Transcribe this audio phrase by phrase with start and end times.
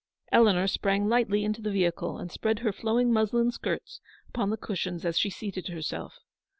[0.31, 5.05] Eleanor sprang lightly into the vehicle, and spread her flowing muslin skirts upon the cushions
[5.05, 6.17] as she seated herself.